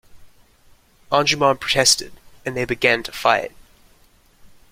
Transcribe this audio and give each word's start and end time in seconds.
Anjuman 1.11 1.59
protested, 1.59 2.11
and 2.43 2.57
they 2.57 2.65
began 2.65 3.03
to 3.03 3.11
fight. 3.11 3.51